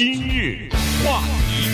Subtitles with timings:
[0.00, 0.66] 今日
[1.04, 1.68] 话题，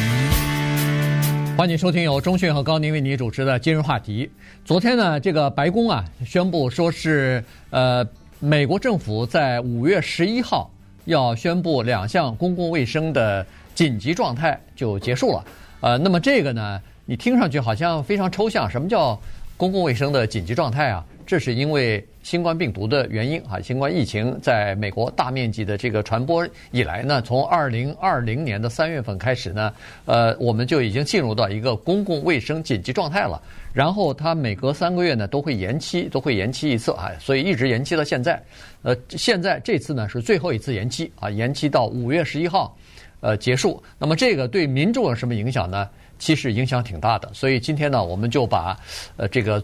[1.57, 4.29] 欢迎收听由钟讯和高宁为你主持的今日话题。
[4.65, 8.05] 昨天呢，这个白宫啊宣布说是呃，
[8.41, 10.69] 美国政府在五月十一号
[11.05, 15.45] 要宣布两项公共卫生的紧急状态就结束了。
[15.81, 19.17] 呃，那么这个呢，你听上去好像非常抽象，什么叫
[19.57, 21.05] 公共卫生的紧急状态啊？
[21.27, 29.73] 这是因为新冠病毒的原因啊，新冠疫情在美国大面积的这个传播以来呢，从二零二零年的三月份开始呢，
[30.05, 33.43] 呃，我们就已经进入到一个公共卫生紧急状态了。
[33.73, 38.41] 然后它每隔三个月呢都会延期，都会延期一次啊，所以一直延期到现在。
[38.83, 42.77] 呃，现在这次呢是最后一次延期啊，延期到五月十一号，
[43.21, 43.83] 呃，结束。
[43.99, 45.89] 那么这个对民众有什么影响呢？
[46.19, 47.29] 其实影响挺大的。
[47.35, 48.79] 所以今天呢，我们就把
[49.17, 49.63] 呃这个。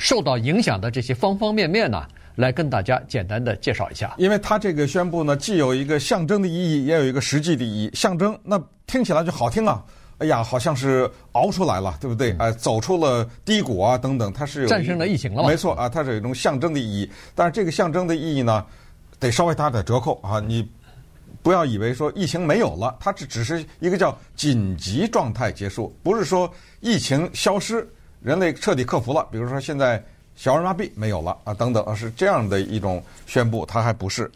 [0.00, 2.02] 受到影响的这些方方面面呢，
[2.36, 4.14] 来跟大家简单的介绍一下。
[4.16, 7.90] 因为它这个宣布呢，既有一个象征的意义，也有一个实际的意义。
[7.92, 9.84] 象征那听起来就好听啊，
[10.16, 12.34] 哎呀，好像是熬出来了，对不对？
[12.38, 15.46] 哎，走出了低谷啊，等等，它是有战胜了疫情了。
[15.46, 17.10] 没错啊，它是有一种象征的意义。
[17.34, 18.64] 但是这个象征的意义呢，
[19.18, 20.40] 得稍微打点折扣啊。
[20.40, 20.66] 你
[21.42, 27.86] 不要以为说疫情没有了，它只只是一个叫紧急状态结束，不是说疫情消失。
[28.22, 30.02] 人类彻底克服了，比如说现在
[30.36, 34.30] 小儿麻痹没有了啊，等等啊，是这样的一种宣布，它还不是。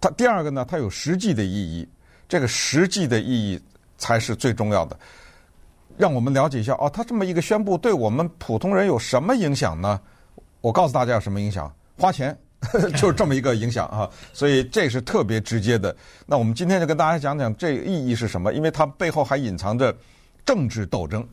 [0.00, 1.88] 它第二个呢，它有实际的意义，
[2.28, 3.60] 这个实际的意义
[3.96, 4.96] 才是最重要的。
[5.96, 10.00] 让我们了解一下哦，它这么一个宣布，对我们普通人有什么影响呢？
[10.60, 12.36] 我告诉大家有什么影响，花钱
[12.96, 15.94] 就是这么一个影响啊，所以这是特别直接的。
[16.26, 19.92] 那我们今天就跟大家讲讲这个意义是什么，因为它背后还隐藏着
[20.44, 21.26] 政治斗争。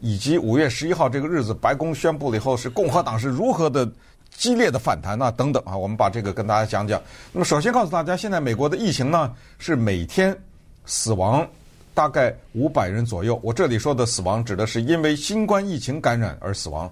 [0.00, 3.90] 以及五月十一号这个日子，白宫宣布了以后，是共和党是如何的
[4.30, 7.00] 激烈的反弹啊，等等啊，我们把这个跟大家讲讲。
[7.32, 10.36] 那么，首先告诉大家，现在美国的疫情呢是每天
[10.86, 11.46] 死亡
[11.94, 13.38] 大概五百人左右。
[13.42, 16.90] 我这里说的死亡指的是因为新冠疫情感染而死亡。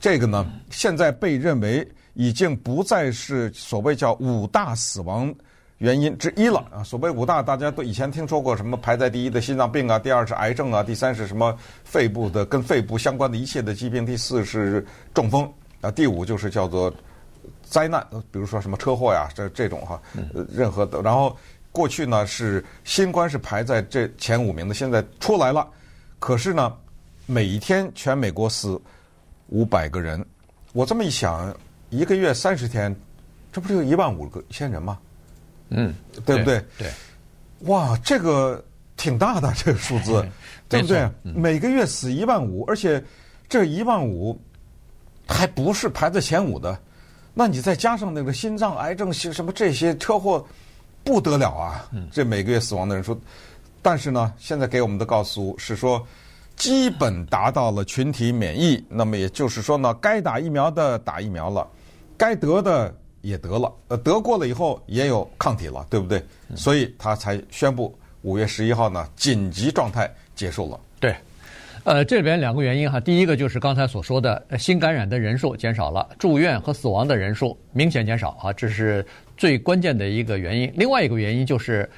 [0.00, 5.34] 这个呢，现在被认为已经不再是所谓叫五大死亡。
[5.84, 8.74] 原因之一了啊，所谓五大，大家都以前听说过什么？
[8.78, 15.46] 排在第一的心脏病啊，第二是癌症啊，第三是什么肺部的跟肺部相关的一切的疾病，第四是中风
[15.82, 16.90] 啊，第五就是叫做
[17.64, 20.00] 灾难，比如说什么车祸呀，这这种哈，
[20.50, 21.02] 任何的。
[21.02, 21.36] 然后
[21.70, 25.68] 过去呢是新冠是排在这前五名的，现在出来了，
[26.18, 26.74] 可是呢
[27.26, 28.80] 每一天全美国死
[29.48, 30.24] 五百个人，
[30.72, 31.54] 我这么一想，
[31.90, 32.96] 一个月三十天，
[33.52, 34.98] 这不是有一万五千人吗？
[35.76, 36.64] 嗯，对不对？
[36.78, 36.90] 对，
[37.60, 38.64] 哇，这个
[38.96, 40.24] 挺大的这个数字，
[40.68, 41.08] 对不对？
[41.22, 43.02] 每个月死一万五，而且
[43.48, 44.40] 这一万五
[45.26, 46.78] 还不是排在前五的，
[47.34, 50.46] 那你再加上那个心脏癌症、什么这些车祸，
[51.02, 51.90] 不得了啊！
[52.10, 53.20] 这每个月死亡的人数，
[53.82, 56.06] 但是呢，现在给我们的告诉是说，
[56.56, 61.66] 基本达到了群体免疫，那么也就是说呢，该打疫苗的打疫苗了，
[62.16, 62.94] 该得的。
[63.24, 66.22] 也得了，呃，得过了以后也有抗体了，对不对？
[66.54, 70.78] 所以他才宣布五月十一号呢，紧急状态结束了。
[71.00, 71.16] 对，
[71.84, 79.04] 呃，这里边两个原因哈，第一个就是刚才所说的新感染的人数减少了，住院和死亡的人数明显减少啊，这是
[79.38, 80.70] 最关键的一个原因。
[80.76, 81.90] 另外一个原因就是，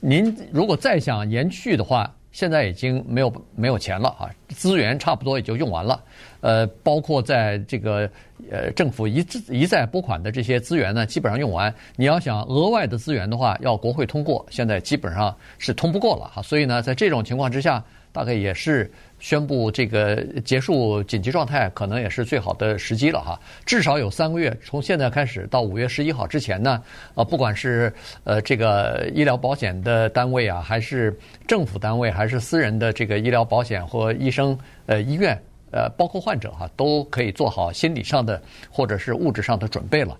[0.00, 2.12] 您如果再想延续的话。
[2.32, 6.02] 现在已经没有没有钱了啊，资源差不多也就用完了。
[6.40, 8.10] 呃，包括在这个
[8.50, 11.72] 呃政府一一再拨款的这些资源呢，基本上用完。
[11.94, 16.42] 你要想额外的资源的话，要国会通过，现在基本上是通不过了哈。
[16.42, 18.90] 所以呢，在这种情况之下，大概也是。
[19.22, 23.40] 宣布这个结束紧急状态，可能也是最好的时机了哈。
[23.64, 26.82] 至少有三个月，从现在开始到五月十一号之前呢，
[27.14, 35.40] 啊，不管是呃这个医疗保险的单位啊，还是政府单位，还是私人的这个医疗保险或医生呃医院
[35.70, 40.18] 呃，包括患者哈，都可以做好心理上的或者是物质上的准备了。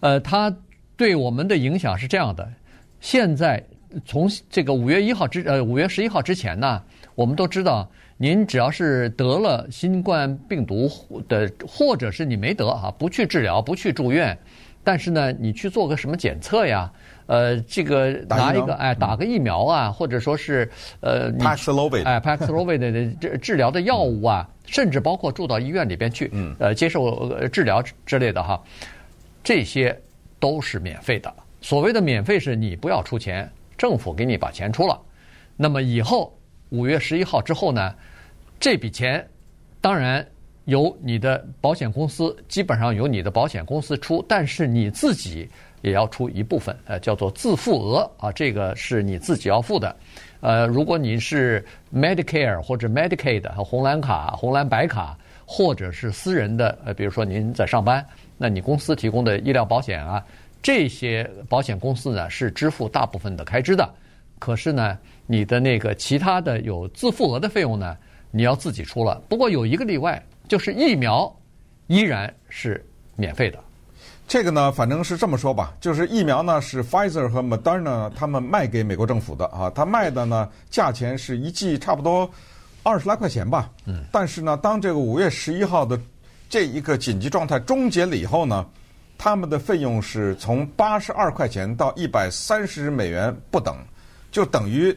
[0.00, 0.52] 呃，它
[0.96, 2.50] 对我们的影响是这样的：
[2.98, 3.62] 现在
[4.04, 6.82] 从这个五月一号之呃五月十一号之前呢，
[7.14, 7.88] 我们都知道。
[8.22, 10.90] 您只要是得了新冠病毒
[11.26, 14.36] 的，或者是你没得啊，不去治疗，不去住院，
[14.84, 16.92] 但是呢，你去做个什么检测呀？
[17.24, 20.70] 呃，这个拿一个哎，打个疫苗啊，嗯、或者说是
[21.00, 28.62] 呃，Paxlovid 哎，Paxlovid 的治治疗的药物啊，嗯、甚至包括住到医院里边去，嗯，呃，接受治疗之类的哈，
[29.42, 29.98] 这些
[30.38, 31.32] 都是免费的。
[31.62, 35.00] 所谓的免费是你不要出钱，政府给你把钱出了。
[35.56, 36.36] 那么以后
[36.70, 37.94] 五月十一号之后呢？
[38.58, 39.26] 这笔钱
[39.80, 40.26] 当然
[40.66, 45.48] 由你的保险公司，基本上由你的保险公司出，但是你自己
[45.80, 49.96] 也要出一部分，呃，叫做自付额啊，这个是你自己要付的。
[50.40, 55.16] 呃，如果你是 Medicare 或者 Medicaid 和红蓝卡、红蓝白卡，
[55.46, 58.04] 或者是私人的，呃，比如说您在上班，
[58.36, 60.22] 那你公司提供的医疗保险啊，
[60.62, 63.88] 这些保险公司呢是支付大部分的开支的。
[64.38, 64.98] 可是呢，
[65.30, 67.96] 你的那个其他的有自付额的费用呢，
[68.32, 69.22] 你要自己出了。
[69.28, 71.32] 不过有一个例外，就是疫苗
[71.86, 72.84] 依然是
[73.14, 73.56] 免费的。
[74.26, 82.28] 这个呢，反正是这么说吧，就是疫苗呢是 Pfizer 和 Moderna 他们卖给美国政府的啊，他卖的呢价钱是一剂差不多
[82.82, 83.70] 二十来块钱吧。
[83.86, 84.04] 嗯。
[84.10, 85.96] 但是呢，当这个五月十一号的
[86.48, 88.66] 这一个紧急状态终结了以后呢，
[89.16, 93.76] 他们的费用是从八十二块钱到一百三十美元不等。
[94.32, 94.96] 就等于，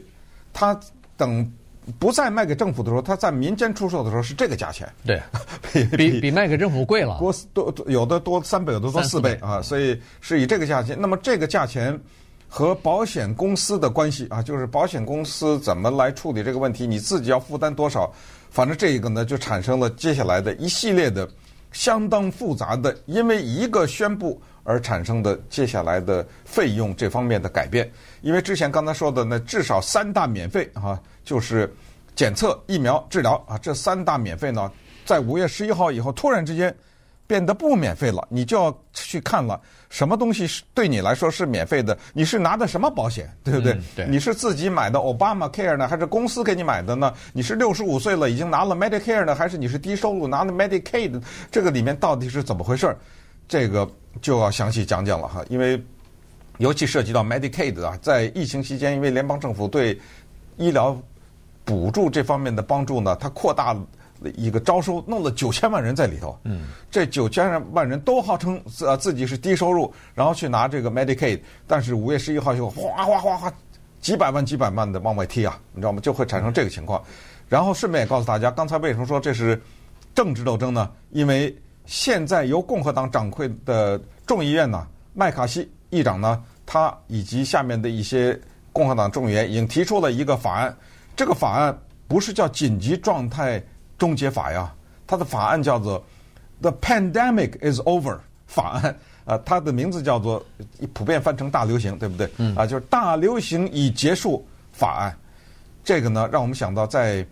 [0.53, 0.79] 他
[1.17, 1.51] 等
[1.99, 4.87] 不再卖给政府的时候，他在民间出售的时候是这个价钱。
[5.05, 5.21] 对，
[5.73, 7.19] 比比比卖给政府贵了，
[7.53, 10.95] 多多有的多三倍，有的多四倍啊，所以是以这个价钱。
[10.97, 11.99] 那么这个价钱
[12.47, 18.09] 和保险公司的关系啊，就是保险公司怎么来处理这个问题，你自己要负担多少？
[18.49, 21.29] 反正这一个呢，就产生了接下来的一系列的
[21.73, 24.41] 相当复杂的，因为一个宣布。
[24.63, 27.89] 而产生的接下来的费用这方面的改变，
[28.21, 31.71] 因为之前刚才说的那至少三大免费啊，就是
[32.15, 34.71] 检测、疫苗、治疗啊，这三大免费呢，
[35.05, 36.73] 在五月十一号以后突然之间
[37.25, 41.97] 变得不免费了，你就要去看了，什么东西是对你来说是免费的？
[42.13, 43.73] 你是拿的什么保险，对不对？
[43.73, 44.07] 嗯、对。
[44.07, 47.13] 你是自己买的 Obama Care 呢，还是公司给你买的呢？
[47.31, 51.21] 你是六十五岁了已经拿了 Medicare 呢，还是你是低收入拿了 Medicaid？
[51.49, 52.95] 这个里面到底是怎么回事？
[53.53, 53.87] 这个。
[54.21, 55.83] 就要详细讲讲了哈，因为
[56.59, 59.99] 尤其涉及到 Medicaid 啊，在疫情期间，因为联邦政府对
[60.55, 60.95] 医疗
[61.65, 63.81] 补助这方面的帮助呢，它扩大了
[64.35, 66.37] 一个招收，弄了九千万人在里头。
[66.43, 73.51] 嗯，这九千万人都号称呃自己是低收入，然后去拿这个 Medicaid，但是五月十一号就哗哗哗哗
[73.99, 75.99] 几百万几百万的往外踢啊，你知道吗？
[75.99, 77.03] 就会产生这个情况。
[77.49, 79.59] 然后顺便也告诉大家，刚才为什么说这是
[80.13, 80.91] 政治斗争呢？
[81.09, 81.53] 因为
[81.85, 88.39] 现在由共和党掌控的众议院呢，麦卡锡议长呢，他以及下面的一些
[88.71, 90.75] 共和党众议员已经提出了一个法案。
[91.15, 91.77] 这个法案
[92.07, 93.61] 不是叫紧急状态
[93.97, 94.73] 终结法呀，
[95.05, 96.03] 它的法案叫做
[96.61, 100.43] The Pandemic is Over 法案啊，它的名字叫做
[100.93, 102.29] 普遍翻成大流行，对不对？
[102.37, 102.55] 嗯。
[102.55, 105.15] 啊，就是大流行已结束法案。
[105.83, 107.25] 这个呢，让我们想到在。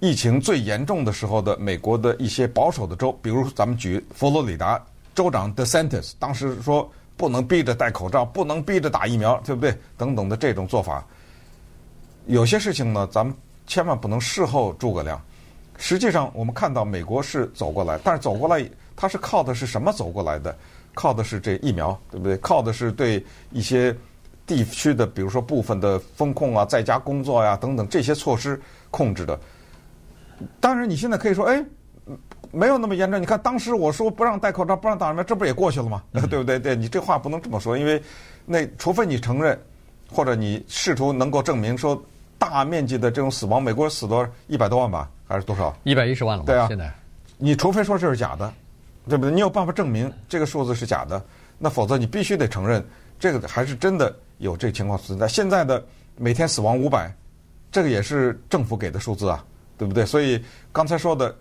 [0.00, 4.82] 疫情最严重的时候的美国的一些保守的州，比如咱们举佛罗里达
[5.14, 9.74] 州长 DeSantis，当时说不能逼着戴口罩，不能逼着打疫苗，对不对？
[9.96, 11.04] 等等的这种做法，
[12.26, 13.34] 有些事情呢，咱们
[13.66, 15.20] 千万不能事后诸葛亮。
[15.78, 20.54] 实际上，我们看到美国是走过来，但是走过来，它是靠的是什么走过来的？
[20.92, 22.36] 靠的是这疫苗，对不对？
[22.36, 23.96] 靠的是对一些
[24.46, 28.60] 地区的，比如说部分的封控啊，在家工作呀、等等这些措施
[28.90, 29.38] 控制的。
[30.60, 31.64] 当然，你现在可以说，哎，
[32.50, 33.20] 没有那么严重。
[33.20, 36.02] 你看，当时我说不让戴口罩，不让打疫苗，这不也过去了吗？
[36.12, 36.58] 对不对？
[36.58, 38.02] 对，你这话不能这么说，因为
[38.44, 39.58] 那除非你承认，
[40.10, 42.00] 或者你试图能够证明说
[42.38, 45.74] 大面积的这种死亡，美国死多一百多万吧，还是多少？
[45.84, 46.44] 一百一十万了。
[46.44, 46.92] 对啊，现在
[47.38, 48.52] 你除非说这是假的，
[49.08, 49.32] 对不对？
[49.32, 51.22] 你有办法证明这个数字是假的，
[51.58, 52.84] 那否则你必须得承认
[53.18, 55.26] 这个还是真的有这个情况存在。
[55.26, 55.84] 现在的
[56.16, 57.12] 每天死亡五百，
[57.72, 59.44] 这个也是政府给的数字啊。
[59.76, 60.04] 对不对？
[60.06, 61.34] 所以刚才说的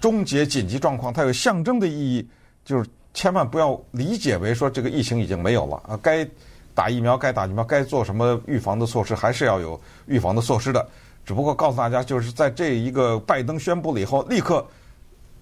[0.00, 2.28] 终结紧急状况，它有象征的意义，
[2.64, 6.26] 就是千万不要理解为说这个疫情已经没有了啊，该
[6.74, 10.86] 打疫苗该打疫苗，该做什么预防的措施还是要有预防的措施的。
[11.24, 14.64] 只不过告诉大家，就是在这一个拜登宣布了以后，立刻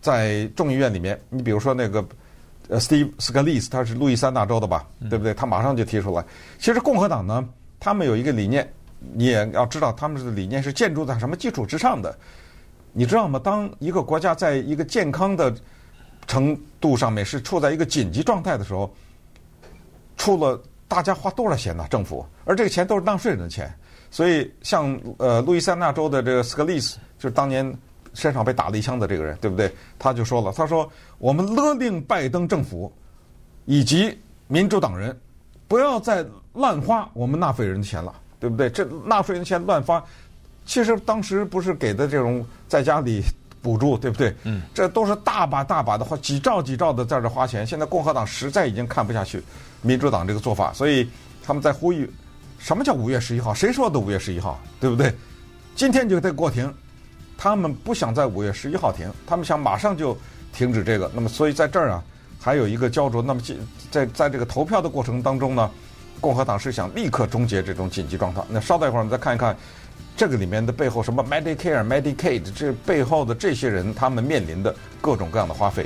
[0.01, 2.05] 在众议院里面，你比如说那个
[2.69, 5.35] 呃，Steve Scalise，他是路易斯安那州的吧，对不对？
[5.35, 6.25] 他马上就提出来。
[6.59, 7.47] 其实共和党呢，
[7.79, 8.67] 他们有一个理念。
[9.13, 12.17] 你也要知道，他们的理念是建筑在什么基础之上的？
[12.93, 13.41] 你知道吗？
[13.43, 15.53] 当一个国家在一个健康的
[16.27, 18.93] 程度上面是处在一个紧急状态的时候，
[20.17, 21.87] 出了大家花多少钱呢？
[21.91, 23.73] 政府，而这个钱都是纳税人的钱。
[24.11, 27.77] 所以，像呃，路易斯安那州的这个斯科利斯，就是当年
[28.13, 29.75] 身上被打了一枪的这个人，对不对？
[29.99, 32.93] 他就说了，他说：“我们勒令拜登政府
[33.65, 35.19] 以及民主党人
[35.67, 38.69] 不要再乱花我们纳税人的钱了。”对不对？
[38.69, 40.05] 这纳税人钱乱发，
[40.67, 43.23] 其实当时不是给的这种在家里
[43.63, 44.37] 补助，对不对？
[44.43, 47.67] 嗯，这都是大把大把的花，几兆几兆的在这花钱。
[47.67, 49.43] 现在共和党实在已经看不下去
[49.81, 51.09] 民主党这个做法，所以
[51.43, 52.07] 他们在呼吁：
[52.59, 53.55] 什么叫五月十一号？
[53.55, 54.61] 谁说的五月十一号？
[54.79, 55.11] 对不对？
[55.75, 56.71] 今天就得过停。
[57.39, 60.15] 他们不想在五月十一号停，他们想马上就
[60.53, 61.11] 停止这个。
[61.15, 62.05] 那么，所以在这儿啊，
[62.39, 63.23] 还有一个焦灼。
[63.23, 63.41] 那么，
[63.91, 65.71] 在在这个投票的过程当中呢？
[66.25, 68.41] 共和党是想立刻终结这种紧急状态。
[68.49, 69.55] 那稍待一会儿，我们再看一看
[70.17, 75.85] 这个里面的背后什么 Medicare、Medicaid，这背后的这些人，他们面临的各种各样的花费。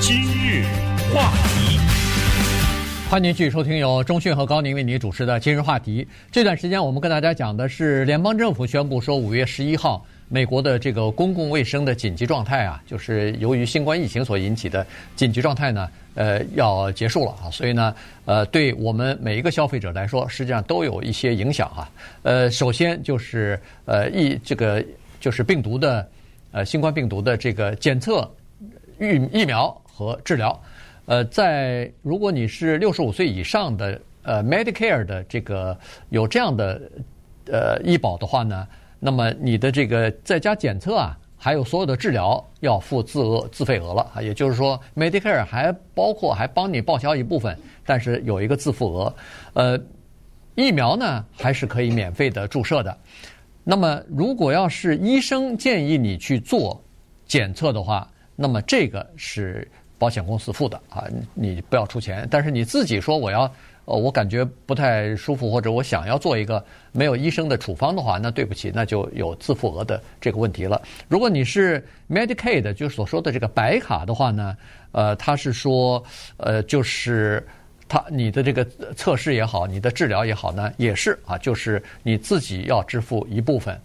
[0.00, 0.64] 今日
[1.12, 1.80] 话题，
[3.10, 6.06] 欢迎继续收听由中讯和高宁为您主持的今日话题。
[6.30, 10.06] 这段时间我们跟大家讲的是联邦政府宣布说，五月十一号。
[10.30, 17.94] 美国的这个公共卫生的紧急状态啊，就是由于新冠疫情所引起的紧急状态呢，呃，要结束了啊，所以呢，
[18.26, 21.90] 呃，对我们每一个消费者来说，实际上都有一些影响哈。
[22.22, 24.84] 呃，首先就是呃疫这个
[25.18, 26.06] 就是病毒的
[26.52, 28.30] 呃新冠病毒的这个检测、
[29.00, 30.60] 疫疫苗和治疗。
[31.06, 35.74] 呃，在如果你是六十五岁以上的呃 Medicare 的这个
[36.10, 36.82] 有这样的
[37.46, 38.68] 呃医保的话呢。
[39.00, 49.14] 那么你的这个在家检测啊，还有所有的治疗要付自额自费额了啊，也就是说，Medicare 还包括还帮你报销一部分，但是有一个自付额。
[49.52, 49.78] 呃，
[50.56, 52.98] 疫苗呢还是可以免费的注射的。
[53.62, 56.82] 那么如果要是医生建议你去做
[57.26, 62.26] 检测的话，那么这个是保险公司付的啊，你不要出钱。
[62.30, 63.48] 但是你自己说我要。
[63.88, 70.82] 哦，我感觉不太舒服，或者我想要做一个没有医生的处方的话，那对不起，那就有自付额的这个问题了。
[71.08, 74.54] 如果你是 Medicaid，就是所说的这个白卡的话呢，
[74.92, 76.04] 呃，他是说，
[76.36, 77.42] 呃，就是
[77.88, 78.62] 他你的这个
[78.94, 83.80] 测试也好，你的治疗也好呢，也是啊，就是你自己要支付一部分。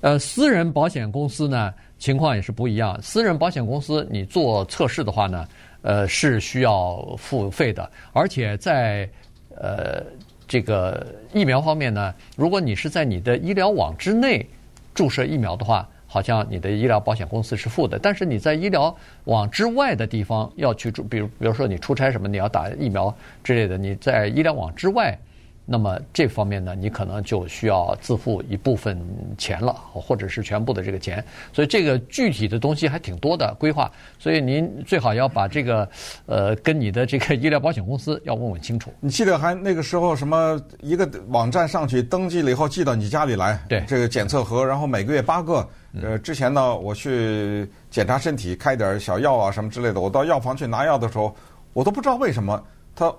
[0.00, 3.00] 呃，私人保险公司呢，情况也是不一样。
[3.00, 5.46] 私人保险公司你做测试的话呢，
[5.82, 9.08] 呃，是需要付费的，而且在
[9.56, 10.02] 呃，
[10.46, 14.46] 这个疫苗方面呢，如果你是在你的医疗网之内
[14.94, 17.98] 注射疫苗的话，好像你的医疗保险公司是付的。
[17.98, 18.94] 但是你在医疗
[19.24, 25.18] 网之外的地方要去注，比如比如说你出差什么，你要打疫苗之类的，你在医疗网之外。
[25.66, 29.00] 那么这方面呢，你可能就需要自付一部分
[29.38, 31.24] 钱了，或者是全部的这个钱。
[31.54, 35.88] 所以这个具体的东西还挺多的规划，所以您最好要把这个
[36.26, 38.92] 呃跟你的这个医疗保险公司要问问清楚。
[39.00, 45.66] 你记得还那个时候什么一个网站上去登记了以后寄到你家里来，对这个检测盒，然后每个月八个。
[46.02, 51.34] 呃，之前呢我去检查身体开点小药啊什么之类的，我到药房去拿药的时候，
[51.72, 52.62] 我都不知道为什么
[52.94, 53.10] 他。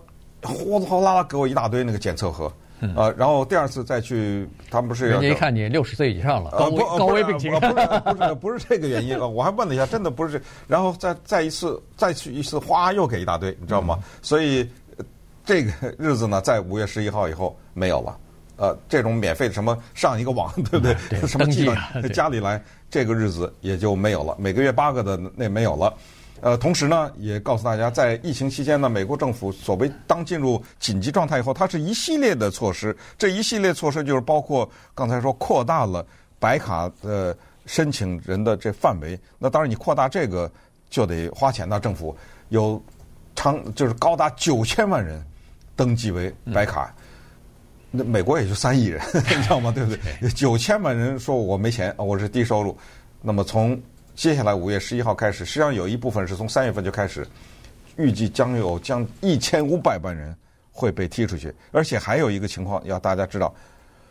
[0.45, 2.51] 哗啦哗啦啦给我一大堆那个检测盒，
[2.95, 7.73] 呃，然后第二次再去，他们不是人家一看你六十岁以上了，高危高危病情，不是
[8.15, 9.17] 不是不是这个原因。
[9.19, 13.99] 啊，我还问了一下，真的不是，然后再再一次再去一次，哗又给一大堆，你知道吗？
[14.21, 14.69] 所以
[15.43, 18.17] 这个日子呢，在五月十一号以后没有了，
[18.57, 20.95] 呃，这种免费的什么上一个网， 对不对？
[21.27, 21.73] 什么寄到
[22.13, 25.93] 家里来，这个日子也就没有了，每个月八个的那没有了。
[26.41, 32.95] 呃，同时呢，也告诉大家，在疫情期间呢，美国政府所谓当进入紧急状态以后，它是一系列的措施。
[33.17, 36.05] 这一系列措施就是包括刚才说扩大了
[36.37, 39.17] 白卡的申请人的这范围。
[39.39, 40.51] 那当然，你扩大这个
[40.89, 41.79] 就得花钱的。
[41.79, 42.15] 政府
[42.49, 42.79] 有
[43.33, 45.25] 长就是高达九千万人
[45.75, 46.93] 登记为白卡，
[47.89, 49.71] 那美国也就三亿人， 你知道吗？
[49.71, 49.89] 对不
[50.19, 50.29] 对？
[50.29, 52.77] 九千万人说我没钱，我是低收入，
[53.21, 53.81] 那么从
[54.15, 57.27] 接下来五月十一号开始，实际上有一部分是从三月份就开始，
[57.97, 60.33] 预计将有将一千五百万人
[60.71, 63.53] 会被踢出去，而且还有一个情况要大家知道，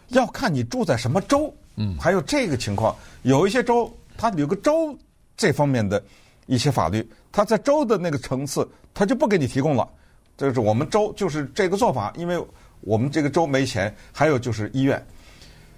[0.09, 4.97] 要看你住在什么州，嗯，还有这个情况，有一些州它有个州
[5.39, 6.03] 这方面的
[6.47, 9.89] 一些法律，它在州的那个层次，它就不给你提供了，
[10.37, 12.39] 这是我们州就是这个做法，因为
[12.83, 15.03] 我们这个州没钱，还有就是医院，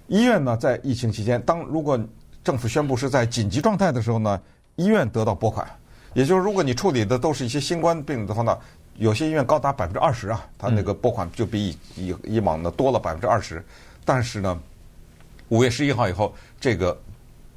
[0.08, 1.96] 医院呢在疫情期间，当如果
[2.46, 4.40] 政府宣布是在紧急状态的时候呢，
[4.76, 5.68] 医院得到拨款，
[6.14, 8.56] 也就是如果你处理的都是一些新冠病的话呢，
[8.98, 13.60] 有些医院高达百分之二十啊，它那个拨款就比以以以往呢多了百分之二十。
[14.04, 14.56] 但是呢，
[15.48, 16.96] 五月十一号以后，这个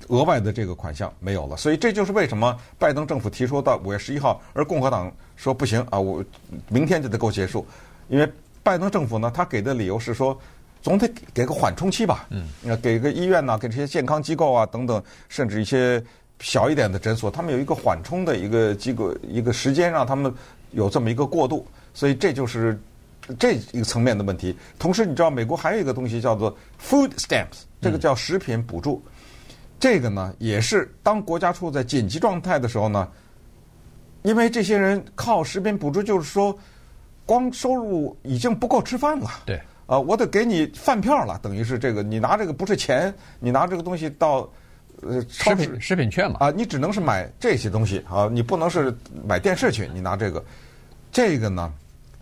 [0.07, 6.25] 额外的这个款项没有了，所以这就是为什么拜登政府提出到五月十一号，而共和党说不行啊，我
[6.67, 7.63] 明天就得够结束，
[8.07, 8.27] 因为
[8.63, 10.35] 拜登政府呢，他给的理由是说。
[10.81, 16.01] 总得给个缓冲期吧，嗯，那给个医院呐，给这些健康机构啊等等，甚至一些
[16.39, 20.33] 小一点的诊所，他们有一个缓冲的一个机构，一个时间让他们
[20.71, 22.79] 有这么一个过渡，所以这就是
[23.37, 24.55] 这一个层面的问题。
[24.77, 29.03] 同时，你知道美国还有一个东西叫做 food stamps，这个叫食品补助，
[29.79, 33.05] 这个呢也是当国家处在紧急状态的时候呢，
[34.21, 36.57] 因为这些人靠食品补助，就是说
[37.25, 39.59] 光收入已经不够吃饭了，对。
[39.89, 44.47] 啊，我得给你饭票了，等于是这个，你拿这个不是钱，你拿这个东西到
[45.01, 50.45] 呃超市食品食品券嘛啊，你只能是买这些东西啊，你不能是买电视去，你拿这个，
[51.11, 51.73] 这个呢，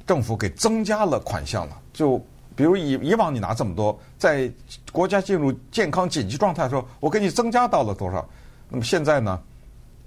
[0.06, 2.18] 政府给增加了款项了，就
[2.56, 4.50] 比如以以往你拿这么多，在
[4.94, 8.26] 国家进入健康紧急状态的时候，我给你增加到了多少？
[8.70, 9.38] 那么现在呢，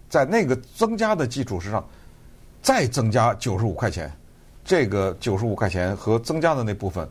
[0.09, 1.87] 在那个增加的基础之上，
[2.63, 4.11] 再增加九十五块钱，
[4.65, 7.07] 这个九十五块钱和增加的那部分。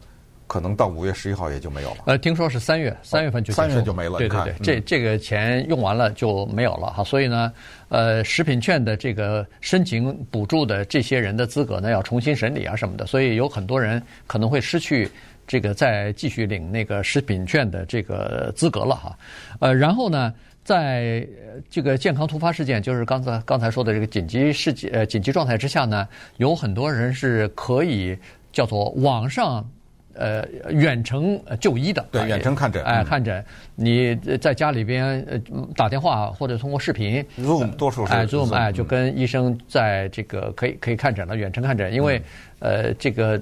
[0.49, 1.97] 可能到五月十一号也就没有了。
[2.07, 4.17] 呃，听说是三月，三月份就三月就没了。
[4.17, 7.03] 对对对，这这个钱用完了就没有了哈。
[7.03, 7.53] 所以呢，
[7.89, 13.05] 呃，食品券的这个申请补助的这些人的资格呢，要重新审理啊什么的。
[13.05, 15.07] 所以有很多人可能会失去
[15.45, 19.15] 这个再继续领那个食品券的这个资格了哈。
[19.59, 21.27] 呃，然后呢，在
[21.69, 28.17] 这个健康突发事件，就是刚才刚才说的这个紧急事件呃紧急状态之下呢，有很多人是可以
[28.51, 29.63] 叫做网上。
[30.19, 33.41] 呃，远程就医的，对，远程看诊，哎，看诊，
[33.73, 35.39] 你在家里边呃
[35.77, 42.21] 打电话或者通过视频，Zoom 多数是，哎，Zoom 哎，就跟医生在这个可以可以看诊了，远程看诊，因为
[42.59, 43.39] 呃这个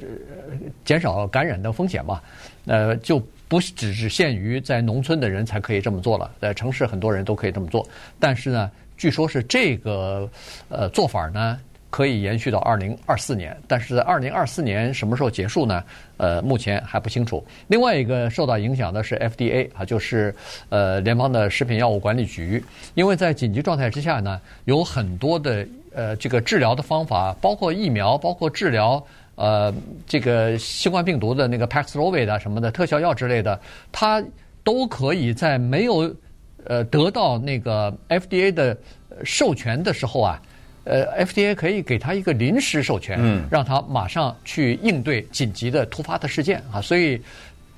[0.85, 2.21] 减少感染的风险嘛，
[2.67, 7.83] 呃，就不只只限于在农村的人才可以这么做了，在城市很多人都可以这么做，
[8.19, 10.29] 但是呢，据说是这个
[10.69, 11.59] 呃做法呢。
[11.89, 15.83] 可以延续到二零二四年，但是在二零二四年什么时候结束呢？
[16.17, 17.43] 呃，目前还不清楚。
[17.67, 20.35] 另外一个受到影响的是 FDA 啊，就是
[20.69, 22.63] 呃联邦的食品药物管理局，
[22.93, 29.01] 因为在紧急状态之下呢，有很多的呃这个治疗的方法，包括疫苗，包括治疗
[29.35, 29.73] 呃
[30.05, 33.59] 这个新冠病毒的那个 Paxlovid 啊什么的特效药之类的，
[33.91, 34.21] 它
[34.63, 36.13] 都可以在没有
[36.65, 38.77] 呃得到那个 FDA 的
[39.23, 40.41] 授权的时候啊。
[40.87, 46.81] 呃，FDA 可以给他一个临时授权，嗯，让他马上去应对紧急的突发的事件啊。
[46.81, 47.21] 所以，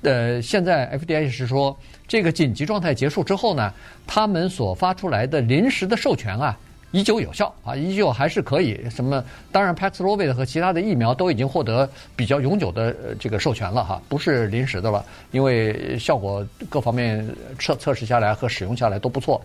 [0.02, 1.76] 呃，现在 FDA 是说，
[2.06, 3.72] 这个紧急状态结束之后呢，
[4.06, 6.56] 他们所发出来的临时的授权啊。
[6.92, 8.76] 依旧有效啊，依旧还是可以。
[8.90, 9.24] 什么？
[9.52, 17.24] 当然，Paxlovid 和其他的疫苗都已经获得比较永久的这个授权了哈，不是临时的了，因为效果各方面
[17.60, 19.40] 测测试下来和使用下来都不错。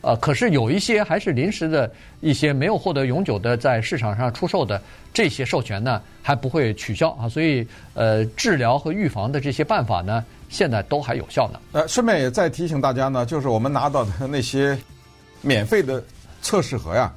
[0.00, 4.80] 呃，可是有一些还是临时的一些没有获得永久的在市场上出售的
[5.12, 7.28] 这些授权呢，还不会取消啊。
[7.28, 11.60] 所以，呃，治疗和预防的这些办法呢，现在都还有效呢。
[11.72, 14.78] 呃，顺便也再提醒大家呢，就是我们拿到的那些
[15.42, 16.02] 免费的。
[16.42, 17.12] 测试盒呀，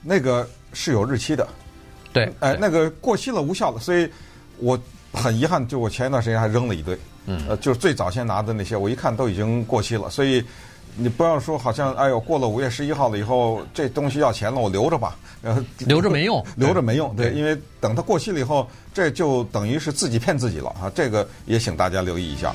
[0.00, 1.44] 那个是有日期的，
[2.12, 4.08] 对，哎、呃，那个过期了，无效了，所以
[4.58, 4.78] 我
[5.12, 10.40] 很遗憾，就我前一段时间还扔了一堆，嗯，呃，就是最早先拿的那些，我一看都已经过期了，所以
[10.96, 22.54] 你不要说好像哎呦过了五月十一号了以后，这东西要钱了，我留着吧，然 后留着没用， 留着没用，对，对，因为等它过期了以后，这就等于是自己骗自己了啊，这个也请大家留意一下。